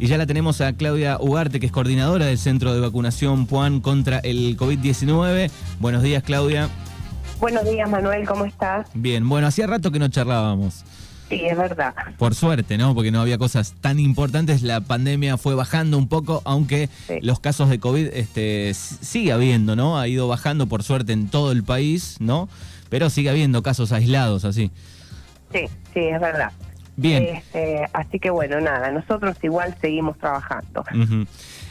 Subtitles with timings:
[0.00, 3.80] Y ya la tenemos a Claudia Ugarte, que es coordinadora del Centro de Vacunación Puan
[3.80, 5.50] contra el COVID-19.
[5.80, 6.68] Buenos días, Claudia.
[7.40, 8.86] Buenos días, Manuel, ¿cómo estás?
[8.94, 10.84] Bien, bueno, hacía rato que no charlábamos.
[11.28, 11.94] Sí, es verdad.
[12.16, 12.94] Por suerte, ¿no?
[12.94, 14.62] Porque no había cosas tan importantes.
[14.62, 16.88] La pandemia fue bajando un poco, aunque
[17.20, 19.98] los casos de COVID este, sigue habiendo, ¿no?
[19.98, 22.48] Ha ido bajando, por suerte, en todo el país, ¿no?
[22.88, 24.70] Pero sigue habiendo casos aislados así.
[25.52, 26.52] Sí, sí, es verdad.
[26.98, 27.22] Bien.
[27.36, 30.84] Este, así que bueno, nada, nosotros igual seguimos trabajando.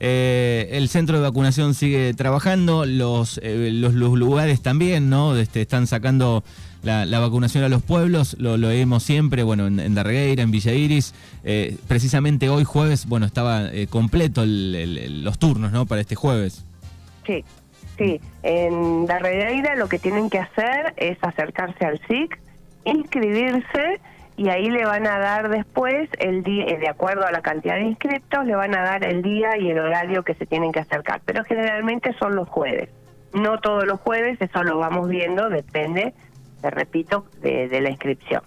[0.00, 5.36] Eh, el centro de vacunación sigue trabajando, los, eh, los, lugares también, ¿no?
[5.36, 6.42] Este, están sacando
[6.82, 10.72] la, vacunación a los pueblos, lo, lo vemos siempre, bueno, en, en Darregueira, en Villa
[10.72, 11.14] Iris.
[11.44, 15.84] Eh, precisamente hoy jueves, bueno, estaba completo los turnos, ¿no?
[15.84, 16.64] Para este jueves.
[17.26, 17.44] Sí,
[17.98, 18.22] sí.
[18.42, 22.40] En Darregueira lo que tienen que hacer es acercarse al SIC,
[22.86, 24.00] inscribirse
[24.40, 27.82] y ahí le van a dar después el día, de acuerdo a la cantidad de
[27.82, 31.20] inscriptos, le van a dar el día y el horario que se tienen que acercar,
[31.26, 32.88] pero generalmente son los jueves.
[33.34, 36.14] No todos los jueves, eso lo vamos viendo, depende,
[36.62, 38.40] te repito, de, la inscripción.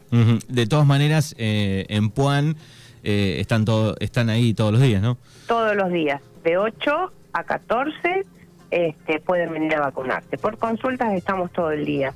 [0.47, 2.55] De todas maneras, eh, en Puan
[3.03, 5.19] eh, están, todo, están ahí todos los días, ¿no?
[5.47, 8.25] Todos los días, de 8 a 14
[8.71, 10.39] este, pueden venir a vacunarse.
[10.39, 12.15] Por consultas estamos todo el día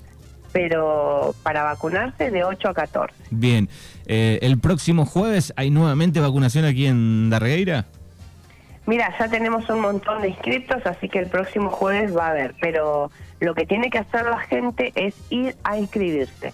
[0.51, 3.13] pero para vacunarse de 8 a 14.
[3.31, 3.69] Bien,
[4.05, 7.85] eh, ¿el próximo jueves hay nuevamente vacunación aquí en Darregueira?
[8.85, 12.55] Mira, ya tenemos un montón de inscriptos, así que el próximo jueves va a haber,
[12.61, 16.53] pero lo que tiene que hacer la gente es ir a inscribirse.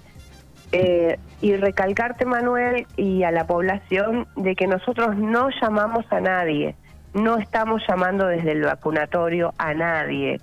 [0.71, 6.75] Eh, y recalcarte, Manuel, y a la población, de que nosotros no llamamos a nadie,
[7.13, 10.41] no estamos llamando desde el vacunatorio a nadie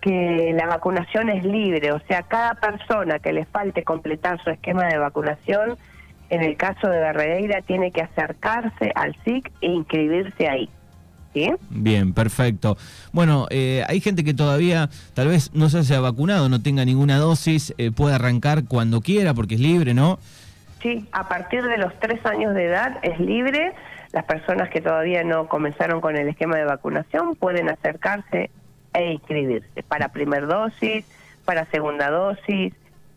[0.00, 4.86] que la vacunación es libre, o sea, cada persona que le falte completar su esquema
[4.86, 5.76] de vacunación,
[6.30, 10.68] en el caso de Barredeira, tiene que acercarse al SIC e inscribirse ahí.
[11.34, 11.52] ¿Sí?
[11.68, 12.78] Bien, perfecto.
[13.12, 17.18] Bueno, eh, hay gente que todavía tal vez no se haya vacunado, no tenga ninguna
[17.18, 20.18] dosis, eh, puede arrancar cuando quiera porque es libre, ¿no?
[20.82, 23.74] Sí, a partir de los tres años de edad es libre.
[24.12, 28.50] Las personas que todavía no comenzaron con el esquema de vacunación pueden acercarse
[28.96, 31.04] e inscribirse para primer dosis,
[31.44, 32.72] para segunda dosis,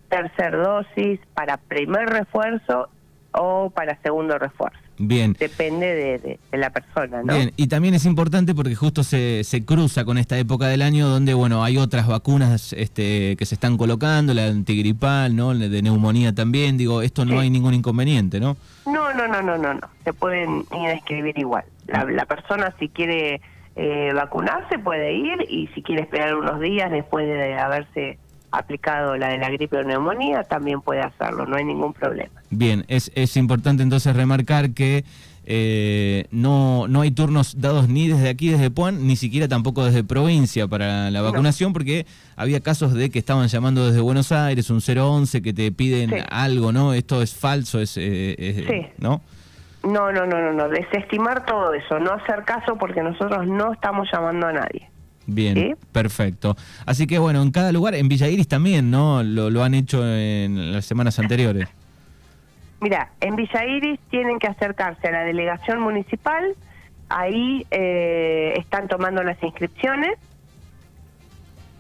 [0.10, 2.90] tercer dosis, para primer refuerzo
[3.32, 4.78] o para segundo refuerzo.
[5.02, 5.34] Bien.
[5.40, 6.20] Depende
[6.52, 7.34] de, la persona, ¿no?
[7.34, 11.08] Bien, y también es importante porque justo se, se, cruza con esta época del año
[11.08, 15.54] donde, bueno, hay otras vacunas este, que se están colocando, la antigripal, ¿no?
[15.56, 18.58] De neumonía también, digo, esto no hay ningún inconveniente, ¿no?
[18.86, 21.64] No, no, no, no, no, no, se pueden ir a inscribir igual.
[21.88, 23.40] La, la persona si quiere
[23.82, 28.20] eh, vacunarse puede ir y si quiere esperar unos días después de haberse
[28.52, 32.42] aplicado la de la gripe o neumonía, también puede hacerlo, no hay ningún problema.
[32.50, 35.06] Bien, es, es importante entonces remarcar que
[35.46, 40.04] eh, no, no hay turnos dados ni desde aquí, desde Puan, ni siquiera tampoco desde
[40.04, 44.82] provincia para la vacunación, porque había casos de que estaban llamando desde Buenos Aires, un
[44.82, 46.94] 011, que te piden algo, ¿no?
[46.94, 49.22] Esto es falso, es, eh, ¿no?
[49.84, 54.10] No, no, no, no, no, desestimar todo eso, no hacer caso porque nosotros no estamos
[54.12, 54.90] llamando a nadie.
[55.26, 56.56] Bien, perfecto.
[56.86, 59.24] Así que bueno, en cada lugar, en Villa Iris también, ¿no?
[59.24, 61.70] Lo, han hecho en las semanas anteriores.
[62.82, 66.56] Mira, en Villa Iris tienen que acercarse a la delegación municipal,
[67.10, 70.18] ahí eh, están tomando las inscripciones.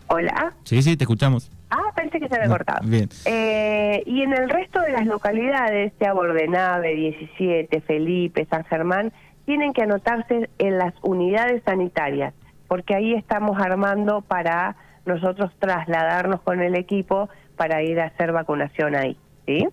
[0.07, 0.53] Hola.
[0.63, 1.51] Sí, sí, te escuchamos.
[1.69, 2.79] Ah, pensé que se había cortado.
[2.83, 3.07] Bien.
[3.25, 9.11] Eh, y en el resto de las localidades, sea Bordenave, 17, Felipe, San Germán,
[9.45, 12.33] tienen que anotarse en las unidades sanitarias,
[12.67, 14.75] porque ahí estamos armando para
[15.05, 19.17] nosotros trasladarnos con el equipo para ir a hacer vacunación ahí.
[19.45, 19.67] ¿sí?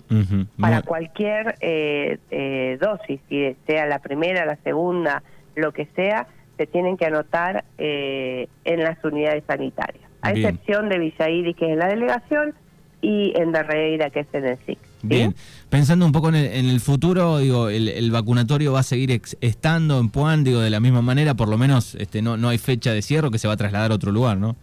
[0.59, 5.23] Para cualquier eh, eh, dosis, si sea la primera, la segunda,
[5.55, 6.27] lo que sea,
[6.57, 11.89] se tienen que anotar en las unidades sanitarias a excepción de Villa que es la
[11.89, 12.55] delegación,
[13.01, 14.79] y en Darreira, que es en el SIC.
[15.03, 15.35] Bien,
[15.69, 20.43] pensando un poco en el, futuro, digo, el, vacunatorio va a seguir estando en Puan,
[20.43, 23.31] digo, de la misma manera, por lo menos este, no, no hay fecha de cierre
[23.31, 24.57] que se va a trasladar a otro lugar, ¿no?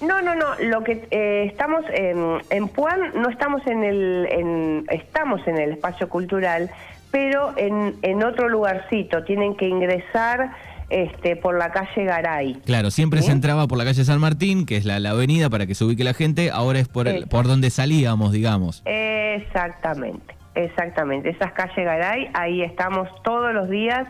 [0.00, 0.46] No, no, no.
[0.60, 5.72] Lo que eh, estamos en, en Puan, no estamos en el, en, estamos en el
[5.72, 6.70] espacio cultural,
[7.10, 9.22] pero en, en otro lugarcito.
[9.24, 10.52] Tienen que ingresar
[10.92, 12.54] este, por la calle Garay.
[12.66, 15.74] Claro, siempre se entraba por la calle San Martín, que es la, avenida para que
[15.74, 18.82] se ubique la gente, ahora es por, por donde salíamos, digamos.
[18.84, 21.30] Exactamente, exactamente.
[21.30, 24.06] Esas calle Garay, ahí estamos todos los días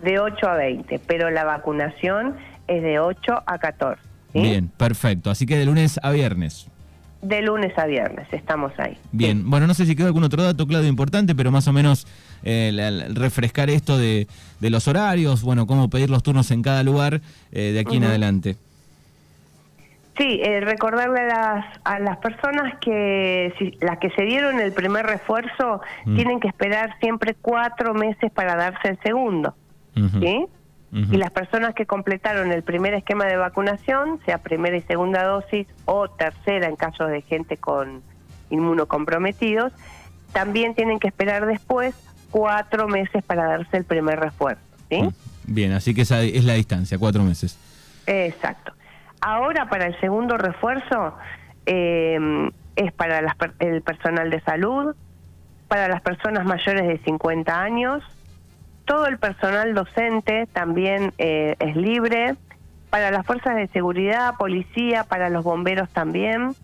[0.00, 2.36] de 8 a 20, pero la vacunación
[2.66, 4.00] es de 8 a 14.
[4.32, 5.30] Bien, perfecto.
[5.30, 6.70] Así que de lunes a viernes.
[7.22, 8.98] De lunes a viernes, estamos ahí.
[9.12, 12.04] Bien, bueno, no sé si quedó algún otro dato, Claudio, importante, pero más o menos
[12.42, 14.26] eh, refrescar esto de,
[14.60, 17.20] los horarios, bueno, cómo pedir los turnos en cada lugar
[17.52, 18.56] eh, de aquí en adelante.
[20.18, 24.72] Sí, eh, recordarle a las, a las personas que si, las que se dieron el
[24.72, 26.16] primer refuerzo mm.
[26.16, 29.54] tienen que esperar siempre cuatro meses para darse el segundo,
[30.20, 30.46] ¿sí?
[30.94, 35.66] Y las personas que completaron el primer esquema de vacunación, sea primera y segunda dosis
[35.86, 38.02] o tercera en caso de gente con
[38.50, 39.72] inmunocomprometidos,
[40.34, 41.94] también tienen que esperar después
[42.30, 44.60] cuatro meses para darse el primer refuerzo.
[44.90, 45.08] ¿sí?
[45.44, 47.58] Bien, así que esa es la distancia, cuatro meses.
[48.06, 48.74] Exacto.
[49.22, 51.14] Ahora para el segundo refuerzo
[51.64, 54.94] eh, es para el personal de salud,
[55.68, 58.02] para las personas mayores de 50 años,
[58.84, 62.36] todo el personal docente también eh, es libre,
[62.90, 66.54] para las fuerzas de seguridad, policía, para los bomberos también,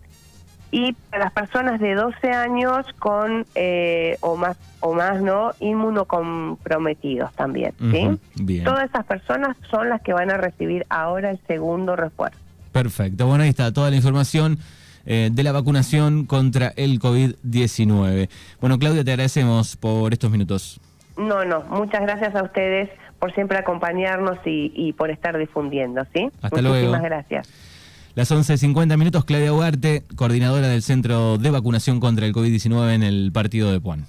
[0.70, 7.32] y para las personas de 12 años con eh, o más o más no inmunocomprometidos
[7.32, 7.72] también.
[7.80, 8.60] ¿sí?
[8.62, 12.38] Todas esas personas son las que van a recibir ahora el segundo refuerzo.
[12.72, 14.58] Perfecto, bueno ahí está toda la información.
[15.10, 18.28] Eh, de la vacunación contra el COVID-19.
[18.60, 20.82] Bueno, Claudia, te agradecemos por estos minutos.
[21.18, 22.88] No, no, muchas gracias a ustedes
[23.18, 26.30] por siempre acompañarnos y, por estar difundiendo, ¿sí?
[26.40, 27.48] Hasta Muchísimas gracias.
[28.14, 33.30] Las 11.50 minutos, Claudia Ugarte, coordinadora del Centro de Vacunación contra el COVID-19 en el
[33.32, 34.06] partido de Puan.